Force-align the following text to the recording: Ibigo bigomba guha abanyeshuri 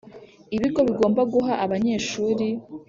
Ibigo 0.55 0.79
bigomba 0.87 1.21
guha 1.33 1.53
abanyeshuri 1.65 2.47